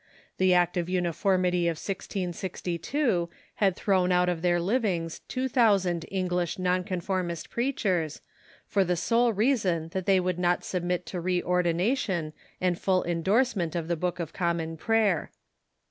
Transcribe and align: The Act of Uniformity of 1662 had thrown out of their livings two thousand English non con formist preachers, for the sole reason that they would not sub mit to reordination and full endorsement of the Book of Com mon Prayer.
The 0.39 0.55
Act 0.55 0.77
of 0.77 0.89
Uniformity 0.89 1.67
of 1.67 1.77
1662 1.77 3.29
had 3.57 3.75
thrown 3.75 4.11
out 4.11 4.29
of 4.29 4.41
their 4.41 4.59
livings 4.59 5.19
two 5.27 5.47
thousand 5.47 6.07
English 6.09 6.57
non 6.57 6.83
con 6.83 7.01
formist 7.01 7.51
preachers, 7.51 8.21
for 8.65 8.83
the 8.83 8.95
sole 8.97 9.31
reason 9.31 9.89
that 9.89 10.07
they 10.07 10.19
would 10.19 10.39
not 10.39 10.63
sub 10.63 10.81
mit 10.81 11.05
to 11.05 11.21
reordination 11.21 12.33
and 12.59 12.79
full 12.79 13.03
endorsement 13.03 13.75
of 13.75 13.87
the 13.87 13.95
Book 13.95 14.19
of 14.19 14.33
Com 14.33 14.57
mon 14.57 14.75
Prayer. 14.75 15.29